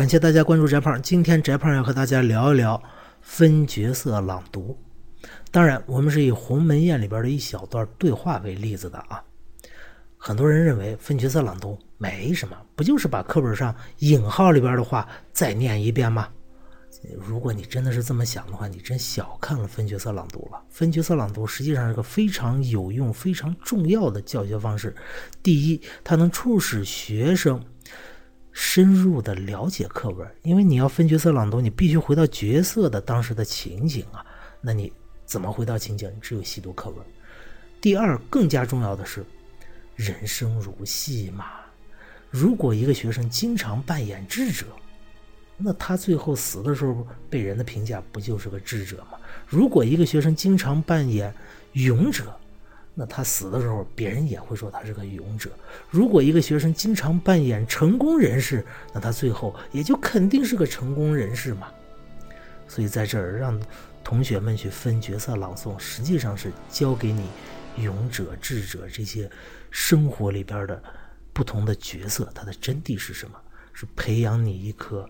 [0.00, 1.02] 感谢大家关注翟胖。
[1.02, 2.82] 今天翟胖要和大家聊一聊
[3.20, 4.74] 分角色朗读。
[5.50, 9.22] 当然，我们是以《鸿门宴》里边的一小段对话为例子的啊。
[10.16, 16.30] 很多人认为分角色朗读没什么，不就是把课本上引号里边的话再念一遍吗？
[17.20, 20.62] 如果你真的是这么想的话，你真小看了分角色朗读了。
[20.70, 24.96] 分角色朗读实际上是个非常有用、非常重要的教学方式。
[25.42, 27.62] 第一，它能促使学生
[28.62, 34.22] 深入的了解课文，因为你要分角色朗读，你必须回到角色的当时的情景啊。
[34.60, 34.92] 那你
[35.24, 36.12] 怎么回到情景？
[36.14, 36.98] 你只有细读课文。
[37.80, 39.24] 第二，更加重要的是，
[39.96, 41.46] 人生如戏嘛。
[42.28, 44.66] 如果一个学生经常扮演智者，
[45.56, 49.18] 那他最后死的时候被人的评价不就是个智者吗？
[49.48, 51.34] 如果一个学生经常扮演
[51.72, 52.38] 勇者，
[52.94, 55.50] 那他死的时候别人也会说他是个勇者。
[55.88, 61.68] 如果一个学生经常扮演成功人士，那他最后也就肯定是个成功人士嘛。
[62.68, 63.60] 所以在这儿让
[64.04, 67.26] 同学们去分角色朗诵，实际上是教给你
[67.76, 69.30] 勇者、智者这些
[69.70, 70.82] 生活里边的
[71.32, 73.40] 不同的角色，它的真谛是什么？
[73.72, 75.08] 是培养你一颗。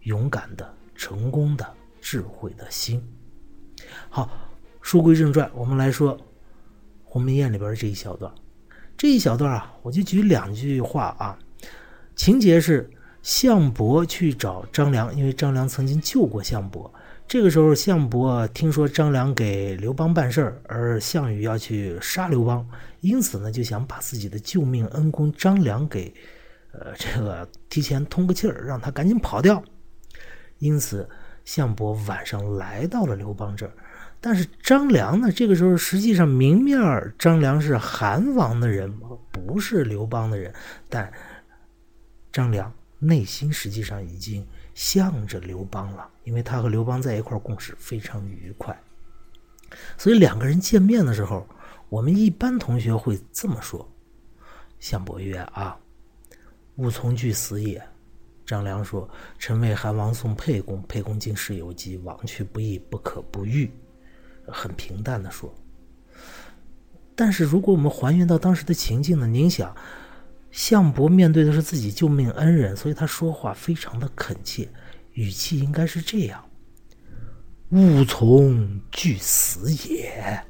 [0.00, 1.66] 勇敢的、成功的、
[1.98, 3.02] 智慧的心。
[4.10, 4.30] 好，
[4.94, 6.16] 书归正传，我们来说
[7.02, 8.32] 《鸿门宴》里边这一小段。
[8.96, 11.36] 这一小段啊，我就举两句话啊。
[12.14, 12.88] 情节是
[13.20, 16.88] 项伯去找张良，因为张良曾经救过项伯。
[17.26, 22.64] 这个时候，项伯听说张良给刘邦办事儿，而项羽要去杀刘邦，
[23.00, 26.14] 因此呢，就想把自己的救命恩公张良给，
[26.70, 29.60] 呃，这个提前通个气儿，让他赶紧跑掉。
[30.58, 31.08] 因此，
[31.44, 33.72] 项伯晚上来到了刘邦这儿，
[34.26, 35.30] 但是张良呢？
[35.30, 36.80] 这个时候实际上明面
[37.18, 38.90] 张良是韩王的人，
[39.30, 40.50] 不是刘邦的人，
[40.88, 41.12] 但
[42.32, 44.42] 张良内心实际上已经
[44.74, 48.74] 向着刘邦了，因为他和刘邦在一块共事非常愉快，
[49.98, 51.46] 所以两个人见面的时候，
[51.90, 53.86] 我们一般同学会这么说
[54.80, 55.78] ：“项伯曰啊，
[56.76, 57.78] 吾从惧死也。”
[58.46, 59.06] 张良说
[59.38, 63.70] ：“臣为韩王送沛公，沛公今事有疾，往去不义，不可不遇。”
[64.46, 65.54] 很平淡的说。
[67.14, 69.26] 但是如果我们还原到当时的情境呢？
[69.26, 69.74] 您想，
[70.50, 74.68] 项伯面对的是自己救命恩人，所以他说话非常的恳切，
[75.12, 76.44] 语气应该是这样
[77.70, 80.44] ：“勿从惧死也。”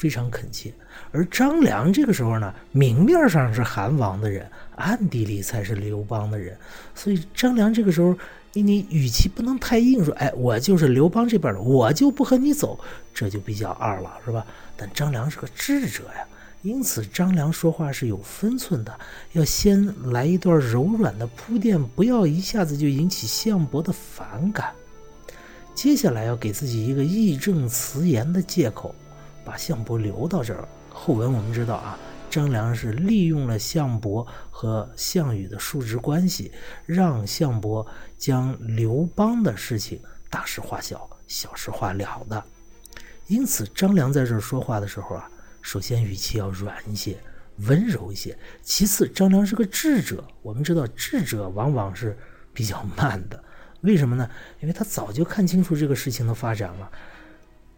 [0.00, 0.72] 非常恳切，
[1.12, 6.56] 而张良这个时候呢，明面上是韩王的人，暗地里才是刘邦的人，
[6.94, 8.16] 所以张良这个时候，
[8.54, 12.80] 你你语气不能太硬，说，哎，我就是刘邦这边的，我就不和你走，
[13.12, 14.46] 这就比较二了，是吧？
[14.74, 16.24] 但张良是个智者呀，
[16.62, 18.98] 因此张良说话是有分寸的，
[19.32, 24.72] 要先来一段柔软的铺垫，不要一下子就引起项伯的反感，
[25.74, 28.94] 接下来要给自己一个义正辞严的借口。
[29.44, 30.68] 把项伯留到这儿。
[30.88, 36.52] 后文我们知道啊，张良是利用了项伯和项羽的叔侄关系，
[36.84, 37.86] 让项伯
[38.18, 42.42] 将刘邦的事情大事化小，小事化了的。
[43.28, 45.30] 因此，张良在这儿说话的时候啊，
[45.62, 47.16] 首先语气要软一些，
[47.58, 48.36] 温柔一些。
[48.62, 52.18] 其次，张良是个智者，我们知道智者往往是
[52.52, 53.42] 比较慢的。
[53.82, 54.28] 为什么呢？
[54.60, 56.90] 因为他早就看清楚这个事情的发展了。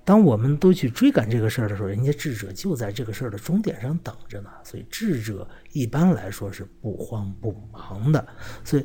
[0.04, 4.50] 当我们都去追赶这个事儿的时候，人家智者就在这个事儿的终点上等着呢。
[4.64, 8.26] 所以智者一般来说是不慌不忙的。
[8.64, 8.84] 所以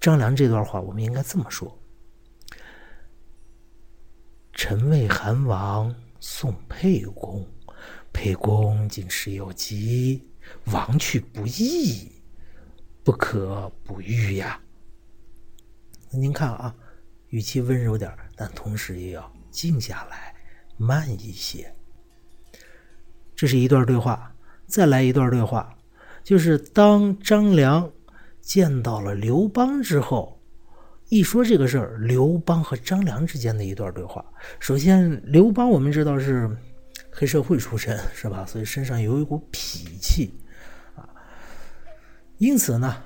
[0.00, 1.78] 张良这段话，我们应该这么说
[4.52, 7.46] ：“臣为韩王送沛公，
[8.12, 10.28] 沛公今事有急，
[10.72, 12.10] 王去不义，
[13.04, 14.60] 不可不遇呀。”
[16.10, 16.74] 您看啊，
[17.28, 20.34] 语气温柔点但同时也要静下来。
[20.76, 21.72] 慢一些。
[23.34, 24.34] 这是一段对话，
[24.66, 25.76] 再来一段对话，
[26.24, 27.90] 就是当张良
[28.40, 30.40] 见到了刘邦之后，
[31.08, 34.24] 一说这个事儿，刘邦和张良之间的一段对话。
[34.58, 36.50] 首先，刘邦我们知道是
[37.10, 38.46] 黑社会出身，是吧？
[38.46, 40.32] 所以身上有一股痞气
[40.94, 41.06] 啊。
[42.38, 42.96] 因此呢，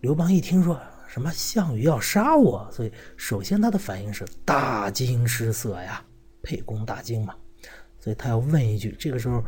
[0.00, 6.04] 刘邦一听说什么项羽要杀我，所以首先他的反应是大惊失色呀。
[6.42, 7.34] 沛公大惊嘛，
[8.00, 8.94] 所以他要问一句。
[8.98, 9.44] 这个时候，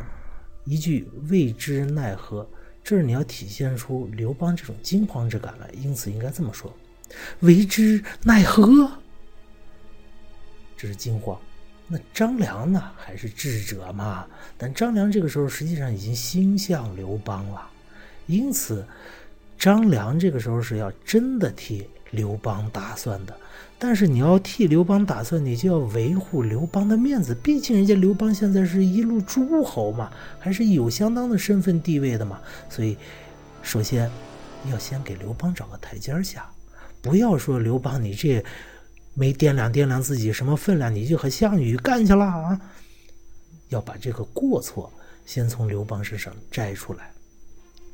[0.65, 2.49] 一句未知奈何，
[2.83, 5.69] 这儿你要体现出刘邦这种惊慌之感来。
[5.73, 6.75] 因此应该这么说：
[7.41, 8.91] 为之奈何？
[10.77, 11.39] 这是惊慌。
[11.87, 12.93] 那张良呢？
[12.97, 14.27] 还是智者嘛？
[14.57, 17.71] 但张良这个时候实际上已经心向刘邦了，
[18.27, 18.87] 因此
[19.59, 23.37] 张良这个时候是要真的替刘邦打算的，
[23.79, 32.41] 但是你要替刘邦打算，你就要维护刘邦的面子，毕竟人家刘邦现在是一路诸侯嘛，还是有相当的身份地位的嘛，
[32.71, 32.97] 所以
[33.63, 34.11] 首先
[34.71, 36.51] 要先给刘邦找个台阶下，
[37.03, 38.43] 不要说刘邦你这
[39.15, 42.61] 没掂量掂量自己什么分量，你就和项羽干去了啊，
[43.69, 44.93] 要把这个过错
[45.27, 47.13] 先从刘邦身上摘出来。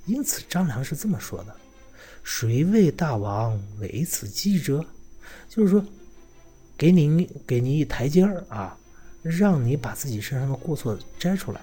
[0.06, 1.55] 因此，张良是这么说的
[2.22, 4.84] ：“谁为大王为此计者？”
[5.49, 5.84] 就是说，
[6.76, 8.76] 给你给你一台阶儿啊，
[9.22, 11.61] 让你把自己身上的过错摘出来。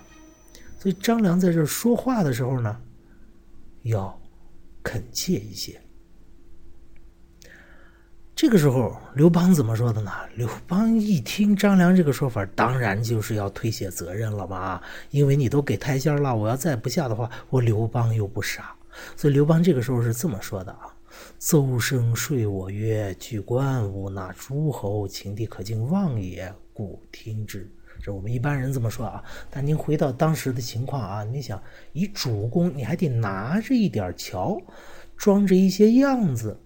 [0.80, 2.80] 所以，张良在这说话的时候呢，
[3.84, 4.20] 要
[4.84, 5.80] 恳切一些。
[8.36, 10.12] 这个时候，刘邦怎么说的呢？
[10.36, 14.80] 刘邦一听张良这个说法，当然就是要推卸责任了嘛。
[15.10, 18.76] 因为你都给台阶了，我要再不下的话，我刘邦又不傻。
[19.16, 20.96] 所以刘邦这个时候是这么说的啊
[21.40, 27.70] ：“邹生说我曰：‘举官无纳诸侯，秦地可敬望也，故听之。’
[28.02, 29.24] 这我们一般人这么说啊。
[29.50, 31.62] 但您回到当时的情况啊，你想
[31.94, 34.62] 以主公，你还得拿着一点桥，
[35.16, 36.60] 装着一些样子。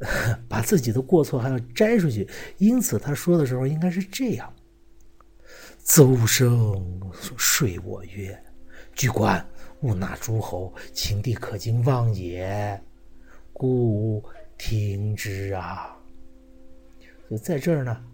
[0.48, 2.28] ”把自己的过错还要摘出去，
[2.58, 4.52] 因此他说的时候应该是这样
[5.84, 7.00] ：“邹生
[7.36, 8.36] 说我曰
[8.92, 9.46] ：‘举官
[9.84, 12.80] 勿纳诸侯，秦地可经望也，
[13.52, 14.24] 故
[14.56, 15.94] 听之啊。’
[17.30, 18.04] 就在这儿呢，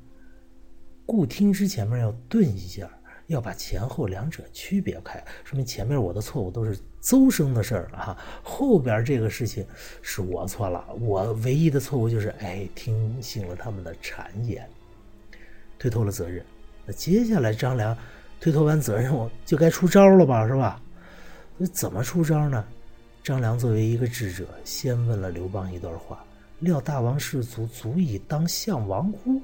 [1.07, 2.91] 故听之前面要顿一下。”
[3.31, 9.65] 要把前后两者区别开，说明前面我的错误都是邹生的事儿哈，后边这个事情
[10.03, 14.69] 是我错了，我唯一的错误就是哎听信了他们的谗言，
[15.79, 16.45] 推脱了责任。
[16.85, 17.97] 那接下来张良
[18.41, 20.83] 推脱完责任，我就该出招了吧，是吧？
[21.63, 22.65] 那怎么出招呢？
[23.23, 26.25] 张良作为一个智者，先问了刘邦一段话
[26.61, 29.43] ：“料大王士卒足以当相王乎？”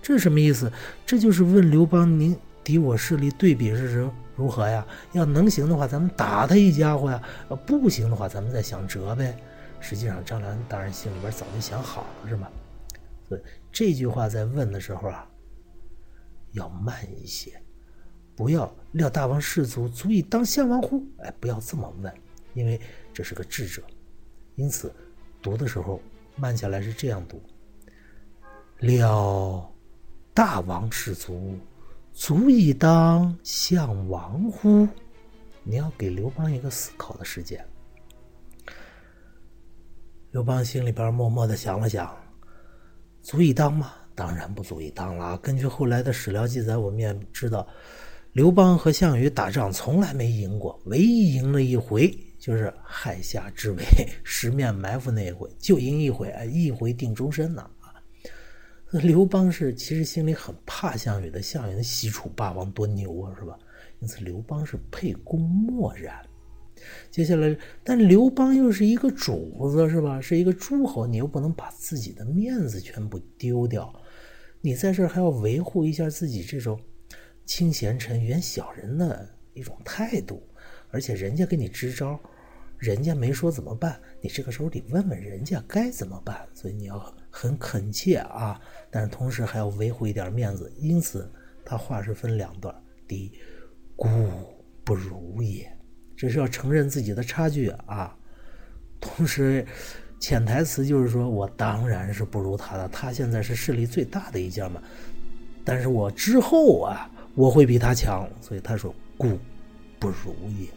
[0.00, 0.72] 这是什么意思？
[1.04, 2.34] 这就是问刘邦您。
[2.64, 4.86] 敌我势力对比是如如何呀？
[5.12, 7.20] 要能行的话，咱们打他一家伙呀；
[7.50, 9.36] 呃，不行的话，咱们再想辙呗。
[9.80, 12.48] 实际上，张良当然心里边早就想好了，是吗？
[13.28, 15.28] 所以这句话在问的时候啊，
[16.52, 17.52] 要慢一些，
[18.36, 21.02] 不要料大王士卒足以当相王乎？
[21.18, 22.12] 哎，不要这么问，
[22.54, 22.80] 因为
[23.12, 23.82] 这是个智者。
[24.56, 24.92] 因此，
[25.42, 26.00] 读的时候
[26.36, 27.42] 慢下来是这样读：
[28.78, 29.72] 料
[30.32, 31.58] 大王士卒。
[32.16, 34.86] 足以当相王乎？
[35.64, 37.66] 你要给刘邦一个思考的时间。
[40.30, 42.16] 刘邦心里边默默的想了想，
[43.20, 43.94] 足以当吗？
[44.14, 45.36] 当然不足以当了。
[45.38, 47.66] 根据后来的史料记载，我们也知道，
[48.34, 53.84] 刘邦和项羽打仗从来没赢过，唯一赢了一回就是亥下之围，
[54.24, 57.64] 十面埋伏那一回，就赢一回，一回定终身呢。
[58.90, 63.56] 刘邦是其实心里很怕项羽的，项羽的西楚霸王多牛啊，是吧？
[64.00, 66.20] 因此刘邦是沛公漠然。
[67.12, 70.20] 接下来，但刘邦又是一个主子，是吧？
[70.20, 73.94] 是一个诸侯，你又不能把自己的面子全部丢掉，
[74.60, 76.76] 你在这儿还要维护一下自己这种
[77.44, 80.42] 清贤臣远小人的一种态度，
[80.90, 82.18] 而且人家给你支招，
[82.78, 87.14] 人家没说怎么办，你这个时候得问问人家该怎么办，所以你要。
[87.36, 88.60] 很恳切啊，
[88.92, 91.28] 但是同时还要维护一点面子，因此
[91.64, 92.72] 他话是分两段。
[93.08, 93.32] 第一，
[93.96, 94.08] 孤
[94.84, 95.68] 不如也，
[96.16, 98.16] 这是要承认自己的差距啊。
[99.00, 99.66] 同时，
[100.20, 104.80] 潜台词就是说我当然是不如他的，他现在是势力最大的一家嘛。
[105.64, 109.38] 但是我之后啊，我会比他强，所以他说故
[109.98, 110.68] 不如也。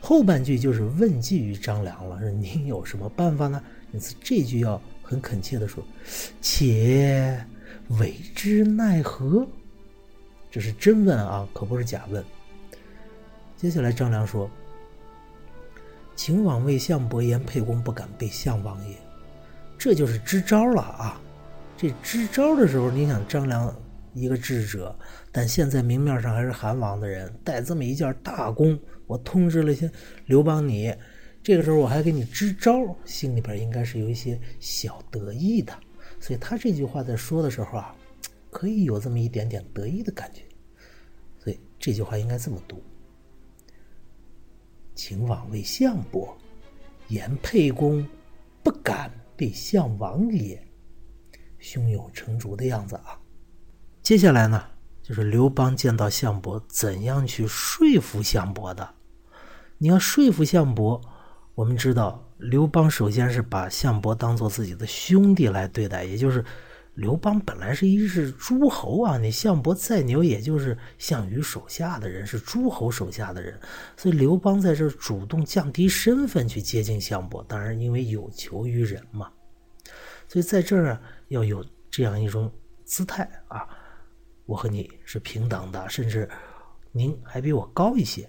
[0.00, 3.62] 后半句就是问计于张良了，说您有什么办法呢？
[3.92, 4.80] 因此这句要。
[5.06, 5.84] 很恳切的说
[6.40, 7.38] ：“且
[8.00, 9.46] 为之奈何？”
[10.50, 12.24] 这是真问啊，可不是假问。
[13.54, 14.50] 接下来张良说
[16.16, 18.96] ：“秦王为相伯言，沛公不敢背相王也。”
[19.76, 21.20] 这就是支招了啊！
[21.76, 23.66] 这支招的时候，你想张良
[24.14, 24.96] 一个智者，
[25.30, 29.90] 但现在明面上还是韩王的人，带这么一件大功，我通知了些
[30.26, 30.94] 刘邦你。
[31.42, 35.78] 这个时候我还给你支招，心里边应该是有一些小得意的，
[36.18, 37.94] 所以他这句话在说的时候啊，
[38.50, 40.42] 可以有这么一点点得意的感觉，
[41.38, 42.82] 所以这句话应该这么读：
[44.94, 46.34] 秦王为相伯，
[47.08, 48.08] 言沛公
[48.62, 50.58] 不敢被相王也，
[51.58, 53.20] 胸有成竹的样子啊。
[54.04, 54.62] 接下来呢，
[55.02, 58.86] 就是刘邦见到项伯，怎样去说服项伯的？
[59.78, 61.00] 你要说服项伯。
[61.54, 66.44] 我们知道，刘邦首先是把项伯当做自己的兄弟来对待，也就是
[66.92, 73.58] 刘邦本来是一是诸侯啊，你项伯再牛，也就是项羽手下的人，是诸侯手下的人，
[73.96, 79.32] 所以刘邦在这主动降低身份去接近项伯，当然因为有求于人嘛，
[80.28, 82.52] 所以在这儿要有这样一种
[82.84, 83.66] 姿态啊，
[84.46, 86.28] 我和你是平等的，甚至
[86.92, 88.28] 您还比我高一些。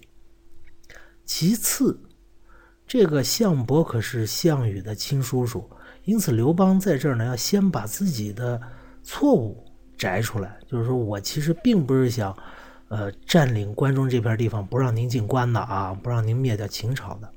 [1.24, 2.00] 其次，
[2.86, 5.68] 这个项伯可是项羽的亲叔叔，
[6.04, 8.60] 因此刘邦在这儿呢，要先把自己的
[9.02, 9.64] 错误
[9.98, 12.36] 摘出来，就是说我其实并不是想，
[12.88, 17.28] 呃，占领关中这片地方，不让您进关的啊，不让您灭掉秦朝的，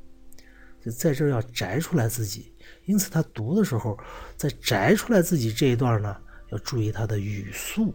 [0.86, 2.54] 就在这儿要摘出来自己。
[2.86, 3.98] 因此他读的时候，
[4.38, 6.16] 在摘出来自己这一段呢，
[6.50, 7.94] 要注意他的语速，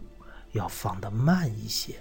[0.55, 1.93] 要放得慢一些。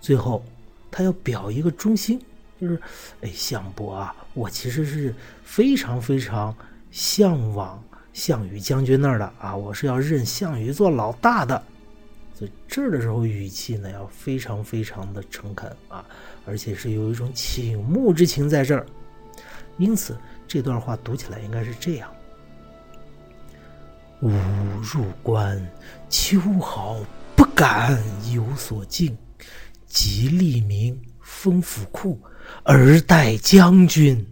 [0.00, 0.44] 最后。
[0.92, 2.20] 他要表一个忠心，
[2.60, 2.82] 就是，
[3.20, 5.14] 哎，项伯啊，我其实是
[5.44, 6.52] 非常非常
[6.90, 7.80] 向往
[8.12, 11.62] 项羽将军那儿的啊，我是要认项羽做老大的。
[12.34, 16.04] 所以这儿的时候语气呢要非常非常的诚恳啊，
[16.44, 18.84] 而且是有一种倾慕之情在这儿。
[19.78, 22.12] 因此这段话读起来应该是这样：
[24.20, 24.30] 吾
[24.82, 25.60] 入关，
[26.08, 27.00] 秋毫
[27.34, 29.16] 不敢有所敬。
[29.86, 32.20] 即立名封府库，
[32.62, 34.24] 而待将军。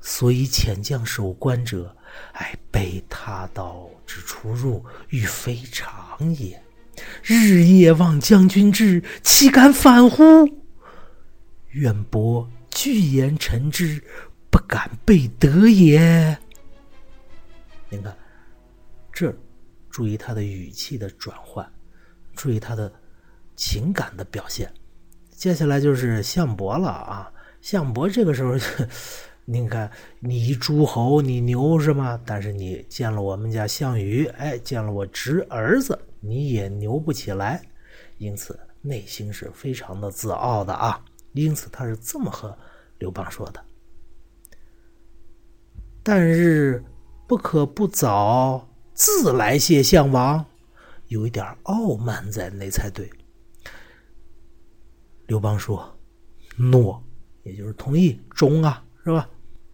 [0.00, 1.96] 所以遣将守关者，
[2.32, 6.62] 哎，备他道之出入，欲非常也。
[7.22, 10.46] 日夜望将军至，岂敢反乎？
[11.70, 14.02] 愿伯具言臣之，
[14.50, 16.38] 不敢背德也。
[17.88, 18.16] 您看，
[19.96, 21.66] 注意他的语气的转换，
[22.34, 22.92] 注意他的。
[23.56, 24.70] 情感的表现，
[25.30, 27.32] 接下来就是项伯了啊！
[27.62, 28.52] 项伯这个时候，
[29.46, 32.20] 您看，你诸侯你牛是吗？
[32.26, 37.62] 但是你见了我们家项羽，哎，见了我侄儿子，你也牛不起来，
[38.18, 41.02] 因此内心是非常的自傲的啊！
[41.32, 42.54] 因此他是这么和
[42.98, 43.64] 刘邦说的
[46.04, 46.84] ：“但日
[47.26, 48.65] 不可不早
[48.96, 50.42] 自来谢项王，
[51.08, 53.10] 有一点傲慢在内才对。”
[55.28, 55.94] 刘邦说
[56.56, 57.04] ：“诺，
[57.42, 59.28] 也就是同意，中啊，是吧？”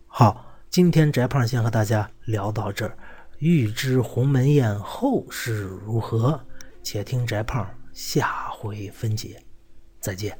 [0.08, 2.98] 好，今天翟胖先和大家聊到这儿。
[3.38, 5.52] 欲知鸿门宴后事
[5.86, 6.44] 如何，
[6.82, 9.40] 且听翟胖下回分解。
[10.00, 10.36] 再见。